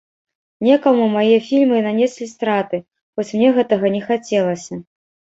[0.67, 2.79] Некаму мае фільмы нанеслі страты,
[3.19, 4.79] хоць мне гэтага не хацелася.